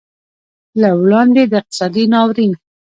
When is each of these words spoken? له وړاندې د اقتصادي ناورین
له 0.81 0.89
وړاندې 1.01 1.43
د 1.47 1.53
اقتصادي 1.61 2.03
ناورین 2.13 2.51